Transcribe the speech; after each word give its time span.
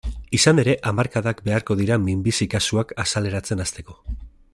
Izan 0.35 0.61
ere, 0.61 0.73
hamarkadak 0.91 1.43
beharko 1.49 1.77
dira 1.81 1.97
minbizi 2.05 2.47
kasuak 2.55 2.95
azaleratzen 3.05 3.63
hasteko. 3.67 3.99